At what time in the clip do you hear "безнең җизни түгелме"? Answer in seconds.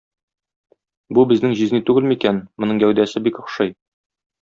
1.33-2.19